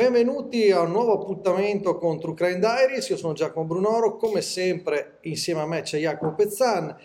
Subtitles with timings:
[0.00, 5.18] benvenuti a un nuovo appuntamento con True Crime Diaries, io sono Giacomo Brunoro, come sempre
[5.24, 6.96] insieme a me c'è Jacopo Pezzan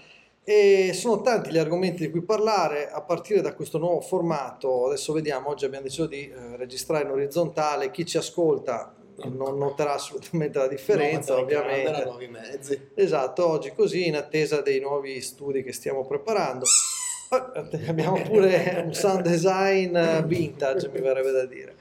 [0.45, 5.11] e sono tanti gli argomenti di cui parlare a partire da questo nuovo formato, adesso
[5.11, 10.57] vediamo, oggi abbiamo deciso di eh, registrare in orizzontale, chi ci ascolta non noterà assolutamente
[10.57, 12.03] la differenza no, ovviamente.
[12.05, 12.91] nuovi mezzi.
[12.95, 16.63] Esatto, oggi così in attesa dei nuovi studi che stiamo preparando.
[16.63, 21.75] Eh, Abbiamo pure un sound design vintage, mi verrebbe da dire.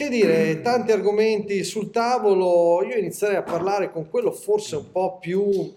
[0.00, 5.18] Che dire, tanti argomenti sul tavolo, io inizierei a parlare con quello forse un po'
[5.18, 5.74] più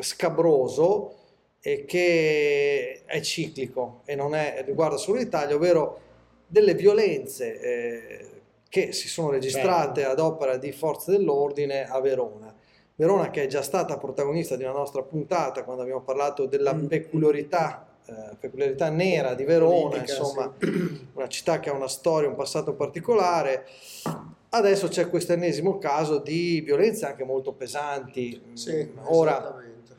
[0.00, 1.14] scabroso
[1.62, 5.98] e che è ciclico e non è, riguarda solo l'Italia, ovvero
[6.46, 8.26] delle violenze eh,
[8.68, 12.54] che si sono registrate ad opera di forze dell'ordine a Verona.
[12.94, 16.84] Verona che è già stata protagonista di una nostra puntata quando abbiamo parlato della Mm.
[16.84, 20.54] peculiarità, eh, peculiarità nera di Verona, Politica, insomma
[21.14, 23.66] una città che ha una storia, un passato particolare.
[24.50, 28.40] Adesso c'è questo ennesimo caso di violenze anche molto pesanti.
[28.52, 29.94] Sì, Ora esattamente.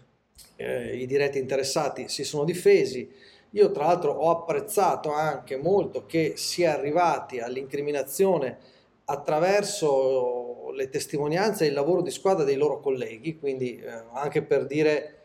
[0.55, 3.11] eh, i diretti interessati si sono difesi.
[3.51, 8.57] Io tra l'altro ho apprezzato anche molto che si è arrivati all'incriminazione
[9.05, 14.65] attraverso le testimonianze e il lavoro di squadra dei loro colleghi, quindi eh, anche per
[14.65, 15.24] dire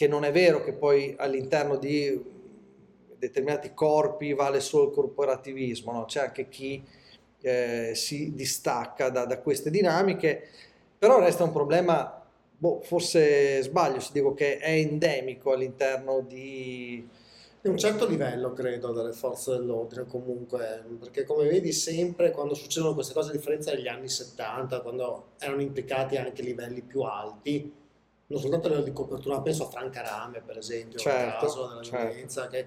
[0.00, 2.18] che non è vero che poi all'interno di
[3.18, 6.06] determinati corpi vale solo il corporativismo, no?
[6.06, 6.82] c'è anche chi
[7.42, 10.48] eh, si distacca da, da queste dinamiche,
[10.98, 12.18] però resta un problema,
[12.56, 17.06] boh, forse sbaglio se dico che è endemico all'interno di...
[17.60, 22.94] Di un certo livello, credo, delle forze dell'ordine comunque, perché come vedi sempre quando succedono
[22.94, 27.79] queste cose, a differenza degli anni 70, quando erano implicati anche livelli più alti,
[28.30, 31.82] non soltanto a livello di copertura, penso a Franca Rame, per esempio, Certo, caso della
[31.82, 32.06] certo.
[32.06, 32.66] violenza, che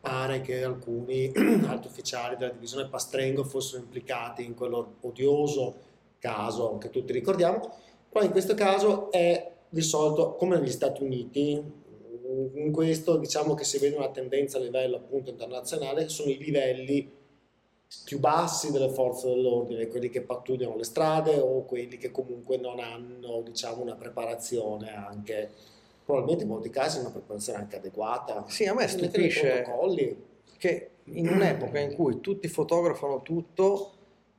[0.00, 1.30] pare che alcuni
[1.68, 7.76] alti ufficiali della divisione Pastrengo fossero implicati in quello odioso caso che tutti ricordiamo.
[8.08, 11.62] Qua in questo caso è risolto come negli Stati Uniti,
[12.54, 17.20] in questo diciamo che si vede una tendenza a livello appunto internazionale, sono i livelli
[18.04, 22.80] più bassi delle forze dell'ordine, quelli che pattugliano le strade o quelli che comunque non
[22.80, 25.50] hanno diciamo una preparazione anche,
[26.04, 28.44] probabilmente in molti casi una preparazione anche adeguata.
[28.48, 29.64] Sì, a me stupisce
[30.58, 33.92] che in un'epoca in cui tutti fotografano tutto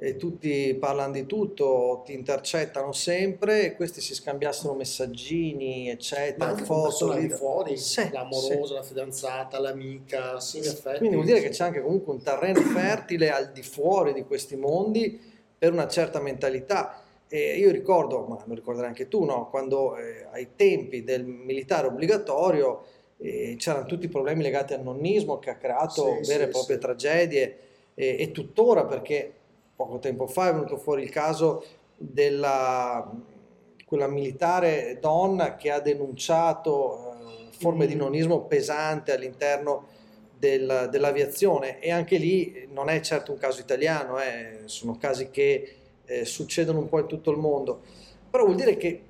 [0.05, 6.51] e tutti parlano di tutto, ti intercettano sempre e questi si scambiassero messaggini, Ma eccetera,
[6.51, 10.97] con foto, di fuori, Sì, l'amorosa, la fidanzata, l'amica, sì, in effetti.
[10.97, 14.57] Quindi vuol dire che c'è anche comunque un terreno fertile al di fuori di questi
[14.57, 15.17] mondi
[15.57, 17.01] per una certa mentalità.
[17.29, 19.47] E io ricordo, ma lo ricorderai anche tu, no?
[19.49, 22.83] quando eh, ai tempi del militare obbligatorio
[23.19, 26.51] eh, c'erano tutti i problemi legati al nonnismo che ha creato Sì, vere e sì,
[26.51, 26.81] proprie sì.
[26.81, 27.57] tragedie
[27.95, 29.33] e tuttora perché
[29.83, 31.63] poco tempo fa è venuto fuori il caso
[31.97, 33.11] della
[33.85, 37.99] quella militare donna che ha denunciato eh, forme di Mm.
[37.99, 39.87] nonnismo pesante all'interno
[40.35, 41.79] del- dell'aviazione.
[41.79, 46.79] E anche lì non è certo un caso italiano, eh, sono casi che eh, succedono
[46.79, 47.81] un po' in tutto il mondo,
[48.29, 49.03] però vuol dire che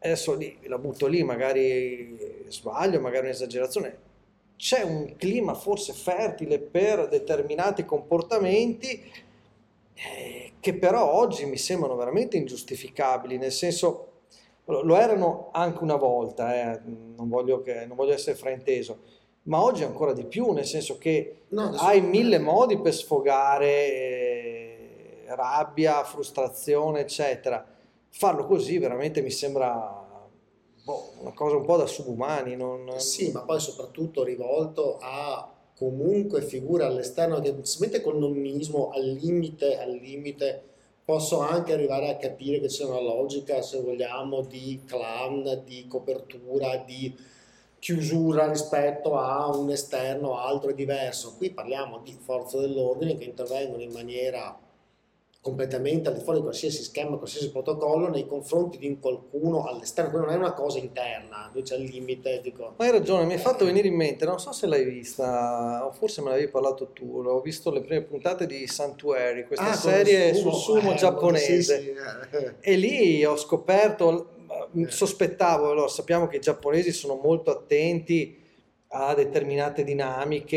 [0.00, 3.98] adesso lì, la butto lì, magari sbaglio, magari un'esagerazione,
[4.56, 9.02] c'è un clima forse fertile per determinati comportamenti
[9.94, 14.08] eh, che però oggi mi sembrano veramente ingiustificabili, nel senso
[14.64, 18.98] lo erano anche una volta, eh, non voglio, che- non voglio essere frainteso,
[19.44, 25.24] ma oggi ancora di più, nel senso che No, hai mille modi per sfogare eh,
[25.28, 27.64] rabbia, frustrazione, eccetera.
[28.08, 30.00] Farlo così veramente mi sembra
[30.84, 32.56] boh, una cosa un po' da subumani.
[32.56, 32.98] Non...
[33.00, 35.50] Sì, ma poi soprattutto rivolto a
[35.82, 40.62] comunque figure all'esterno che mette col nonnismo al limite, al limite,
[41.04, 46.76] posso anche arrivare a capire che c'è una logica, se vogliamo, di clan, di copertura,
[46.76, 47.12] di
[47.80, 51.34] chiusura rispetto a un esterno altro e diverso.
[51.36, 54.56] Qui parliamo di forze dell'ordine che intervengono in maniera
[55.42, 60.10] completamente al di fuori di qualsiasi schema, qualsiasi protocollo nei confronti di un qualcuno all'esterno,
[60.10, 63.32] quindi non è una cosa interna, lui c'è il limite, dico, Ma hai ragione, mi
[63.32, 66.90] hai fatto venire in mente, non so se l'hai vista, o forse me l'avevi parlato
[66.92, 70.94] tu, ho visto le prime puntate di Sanctuary, questa Ah, serie con sul sumo eh,
[70.94, 71.76] giapponese.
[71.78, 72.54] sì, sì, eh.
[72.60, 74.28] E lì ho scoperto,
[74.76, 74.90] Eh.
[74.90, 78.38] sospettavo, allora sappiamo che i giapponesi sono molto attenti
[78.94, 80.56] a determinate dinamiche,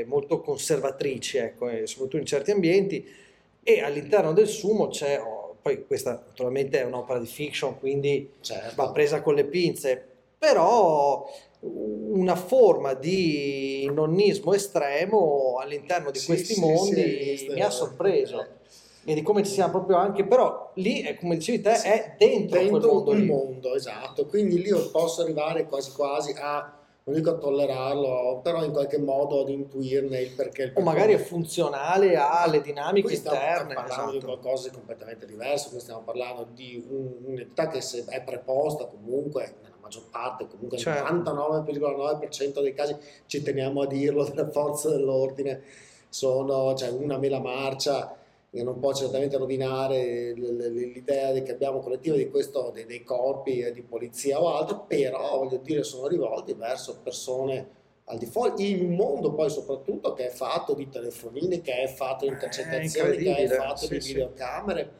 [0.00, 3.24] eh, molto conservatrici, ecco, e soprattutto in certi ambienti,
[3.68, 8.74] e all'interno del sumo c'è, oh, poi questa naturalmente è un'opera di fiction, quindi Certo.
[8.76, 10.06] va presa con le pinze,
[10.38, 11.28] però
[11.58, 18.40] una forma di nonnismo estremo all'interno di Sì, questi sì, mondi sì, mi ha sorpreso.
[18.40, 19.10] eh.
[19.10, 22.58] e di come ci sia proprio anche, però lì, è, come dicevi te, è dentro,
[22.60, 24.26] dentro quel mondo mondo, esatto.
[24.26, 26.72] Quindi lì posso arrivare quasi quasi a,
[27.06, 30.62] non dico a tollerarlo, però in qualche modo ad intuirne il perché.
[30.64, 33.74] il O magari è funzionale alle dinamiche Qui stiamo interne.
[33.74, 34.32] parlando di esatto.
[34.38, 39.54] qualcosa di completamente diverso, qui stiamo parlando di un- un'entità che se è preposta comunque,
[39.62, 41.04] nella maggior parte, comunque Certo.
[41.12, 45.62] nel 99,9% dei casi, ci teniamo a dirlo, delle forze dell'ordine,
[46.08, 48.16] sono cioè, una mela marcia
[48.50, 53.72] che non può certamente rovinare l'idea che abbiamo collettiva di questo, dei, dei corpi eh,
[53.72, 58.84] di polizia o altro, però voglio dire sono rivolti verso persone al di fuori, in
[58.84, 63.34] un mondo poi soprattutto che è fatto di telefonini, che è fatto di intercettazioni, che
[63.34, 64.90] è fatto sì, di videocamere.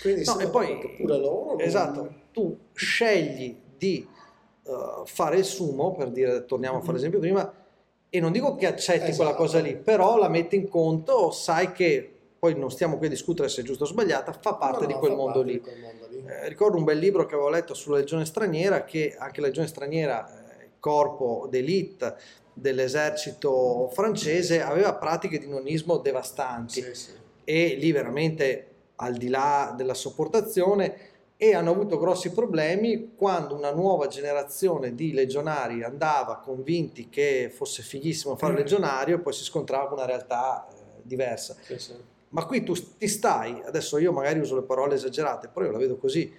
[0.00, 4.06] Quindi No, e poi- pure loro non- Esatto, tu scegli di
[4.64, 7.52] eh, fare il sumo, per dire, torniamo a fare l'esempio prima,
[8.08, 9.34] e non dico che accetti quella Esatto.
[9.36, 13.48] cosa lì, però la metti in conto, sai che poi non stiamo qui a discutere
[13.48, 15.52] se è giusta o sbagliata, fa parte No, di quel fa mondo parte lì.
[15.54, 16.24] di quel mondo lì.
[16.26, 19.66] Eh, ricordo un bel libro che avevo letto sulla legione straniera, che anche la legione
[19.66, 20.28] straniera,
[20.60, 22.16] eh, corpo d'élite
[22.52, 27.10] dell'esercito francese, aveva pratiche di nonismo devastanti Sì, sì.
[27.44, 33.70] e lì veramente al di là della sopportazione e hanno avuto grossi problemi quando una
[33.70, 38.56] nuova generazione di legionari andava convinti che fosse fighissimo fare Mm.
[38.56, 41.54] legionario e poi si scontrava con una realtà eh, diversa.
[41.76, 41.94] Sì.
[42.30, 45.78] Ma qui tu ti stai, adesso io magari uso le parole esagerate, però io la
[45.78, 46.32] vedo così,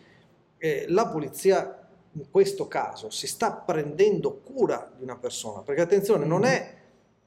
[0.57, 6.25] eh, la polizia in questo caso si sta prendendo cura di una persona, perché attenzione,
[6.25, 6.75] non è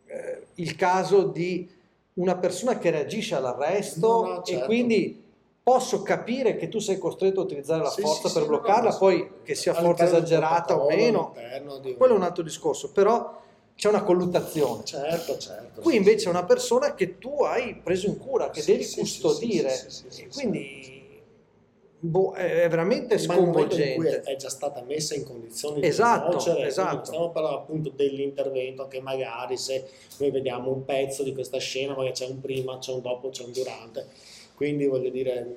[0.06, 1.68] eh, il caso di
[2.14, 4.66] una persona che reagisce all'arresto No, no, e certo.
[4.66, 5.22] quindi
[5.62, 8.90] posso capire che tu sei costretto a utilizzare la Sì, forza sì, per sì, bloccarla,
[8.90, 11.32] no, poi che sia forza esagerata o meno,
[11.96, 13.40] quello è un altro discorso, però
[13.80, 14.84] c'è una colluttazione.
[14.84, 15.80] Certo, certo.
[15.80, 18.98] Qui invece è una persona che tu hai preso in cura, che Sì, devi sì,
[19.00, 19.70] custodire.
[19.70, 21.18] sì, quindi
[21.98, 24.30] boh, è veramente Ma nel momento in cui sconvolgente.
[24.32, 27.04] è già stata messa in condizioni Esatto, di conoscere, esatto.
[27.06, 29.88] stiamo parlando appunto dell'intervento che magari se
[30.18, 33.44] noi vediamo un pezzo di questa scena, magari c'è un prima, c'è un dopo, c'è
[33.44, 34.08] un durante,
[34.56, 35.56] quindi voglio dire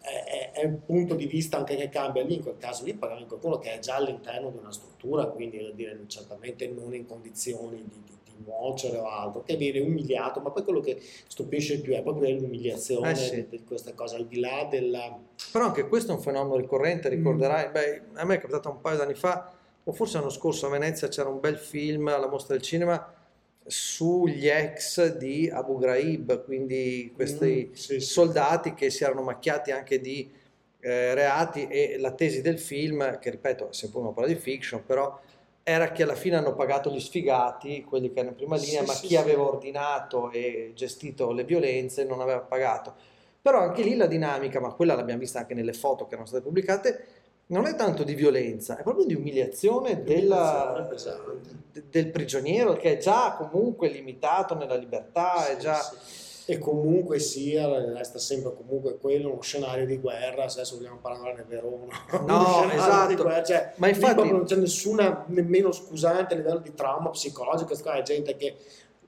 [0.00, 0.24] è,
[0.60, 3.28] è- un punto di vista anche che cambia lì, in quel caso lì parliamo di
[3.28, 8.02] qualcuno che è già all'interno di una struttura, quindi dire certamente non in condizioni di,
[8.04, 11.94] di- di nuocere o altro, che viene umiliato, ma poi quello che stupisce di più
[11.94, 13.46] è proprio l'umiliazione Eh sì.
[13.48, 15.18] di, questa cosa, al di là della...
[15.52, 18.96] Però anche questo è un fenomeno ricorrente, ricorderai, beh, a me è capitato un paio
[18.98, 19.52] d'anni fa,
[19.84, 23.12] o forse l'anno scorso a Venezia c'era un bel film alla mostra del cinema
[23.66, 28.00] sugli ex di Abu Ghraib, quindi questi Mm, sì, sì.
[28.00, 30.30] soldati che si erano macchiati anche di
[30.80, 34.84] eh, reati e la tesi del film, che ripeto è sempre una parola di fiction,
[34.84, 35.18] però
[35.62, 38.86] era che alla fine hanno pagato gli sfigati, quelli che erano in prima linea, Sì,
[38.86, 39.16] ma sì, chi sì.
[39.16, 42.94] aveva ordinato e gestito le violenze non aveva pagato.
[43.42, 46.42] Però anche lì la dinamica, ma quella l'abbiamo vista anche nelle foto che erano state
[46.42, 47.04] pubblicate,
[47.46, 50.88] non è tanto di violenza, è proprio di umiliazione, della-
[51.90, 55.78] del prigioniero che è già comunque limitato nella libertà, è già...
[56.48, 56.52] sì.
[56.52, 61.44] E comunque sia, resta sempre comunque quello uno scenario di guerra, se adesso vogliamo parlarne
[61.46, 61.94] Verona.
[62.26, 63.08] No, esatto.
[63.08, 67.76] di guerra, cioè, Ma infatti- non c'è nessuna nemmeno scusante a livello di trauma psicologico,
[67.82, 68.56] qua è gente che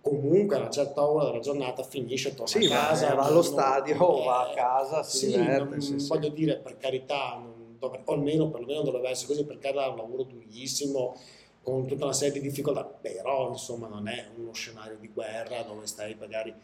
[0.02, 3.08] comunque a una certa ora della giornata finisce, torna Sì, a casa.
[3.08, 6.08] va non- allo stadio, non- va a casa, si sì, diverte, non- sì, sì.
[6.08, 9.96] voglio dire, per carità, non dovre- o almeno perlomeno dovrebbe essere così, perché era un
[9.96, 11.16] lavoro durissimo,
[11.62, 15.86] con tutta una serie di difficoltà, però insomma non è uno scenario di guerra dove
[15.86, 16.54] stai magari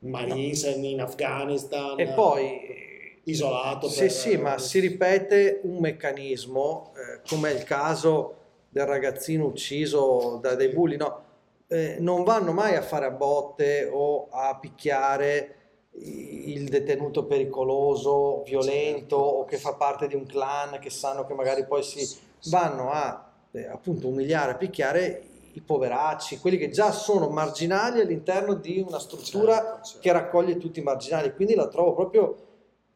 [0.00, 2.42] Marines in Afghanistan E poi...
[2.44, 3.88] eh, isolato.
[3.88, 8.34] Sì, per- sì, ma si ripete un meccanismo, eh, come è il caso
[8.68, 11.22] del ragazzino ucciso da dei bulli, no?
[11.68, 15.54] Eh, non vanno mai a fare a botte o a picchiare
[15.98, 19.16] il detenuto pericoloso, violento Certo.
[19.16, 22.06] o che fa parte di un clan che sanno che magari poi si
[22.50, 25.22] vanno a eh, appunto umiliare, a picchiare
[25.56, 29.98] i poveracci, quelli che già sono marginali all'interno di una struttura Certo, certo.
[30.00, 32.36] che raccoglie tutti i marginali, quindi la trovo proprio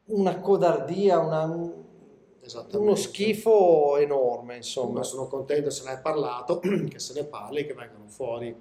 [0.07, 1.45] una codardia, una-
[2.73, 7.73] uno schifo enorme, Insomma, sono contento se ne è parlato, che se ne parli, che
[7.75, 8.55] vengano fuori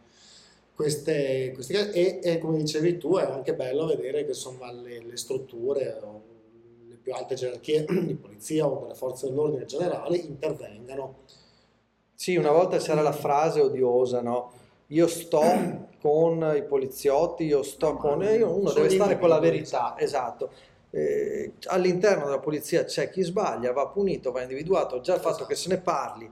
[0.74, 1.92] queste, queste cose.
[1.92, 6.00] E, e come dicevi tu, è anche bello vedere che insomma le, le strutture
[6.88, 11.18] le più alte gerarchie di polizia o delle forze dell'ordine generale intervengano.
[12.22, 14.52] Sì, una volta c'era la frase odiosa, no?
[14.88, 18.22] Io sto con i poliziotti, io sto No, con...
[18.24, 20.52] eh, Uno deve stare con la verità, esatto.
[20.90, 25.00] Eh, all'interno della polizia c'è chi sbaglia, va punito, va individuato.
[25.00, 25.48] Già il fatto Esatto.
[25.48, 26.30] che se ne parli,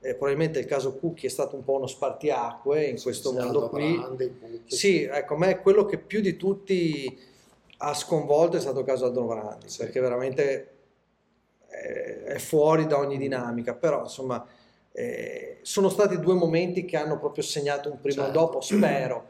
[0.00, 3.48] eh, probabilmente il caso Cucchi è stato un po' uno spartiacque in questo Sì, mondo
[3.62, 3.96] Aldo qui.
[3.96, 4.76] Brandi, Pucchi.
[4.76, 7.18] Sì, ecco, a me quello che più di tutti
[7.78, 9.78] ha sconvolto è stato il caso Aldrovandi, Sì.
[9.78, 10.70] perché veramente
[11.66, 14.46] è, è fuori da ogni dinamica, però insomma
[14.92, 18.38] eh, sono stati due momenti che hanno proprio segnato un prima e Certo.
[18.38, 19.24] dopo, spero.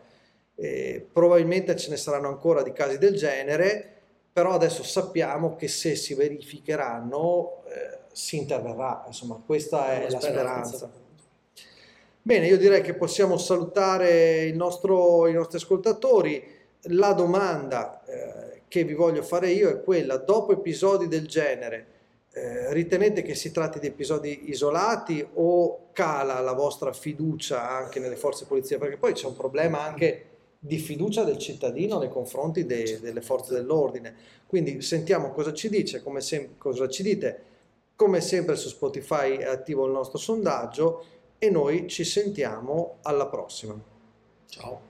[0.55, 3.95] Eh, probabilmente ce ne saranno ancora di casi del genere,
[4.33, 10.90] però adesso sappiamo che se si verificheranno eh, si interverrà, insomma questa è la speranza.
[12.23, 16.59] Bene, io direi che possiamo salutare il nostro- i nostri ascoltatori.
[16.85, 21.87] La domanda eh, che vi voglio fare io è quella, dopo episodi del genere,
[22.33, 28.17] eh, ritenete che si tratti di episodi isolati o cala la vostra fiducia anche nelle
[28.17, 28.79] forze di polizia?
[28.79, 30.27] Perché poi c'è un problema anche
[30.59, 34.15] di fiducia del cittadino nei confronti de- delle forze dell'ordine.
[34.47, 37.45] Quindi sentiamo cosa ci dice, come sem- cosa ci dite.
[37.97, 41.05] Come sempre su Spotify è attivo il nostro sondaggio
[41.39, 43.79] e noi ci sentiamo alla prossima.
[44.47, 44.89] Ciao.